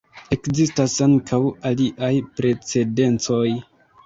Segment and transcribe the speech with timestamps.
[0.35, 1.39] Ekzistas ankaŭ
[1.73, 2.11] aliaj
[2.41, 3.45] precedencoj.